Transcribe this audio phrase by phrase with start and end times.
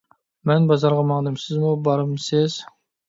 [0.51, 2.57] مەن بازارغا ماڭدىم، سىزمۇ بارمسىز؟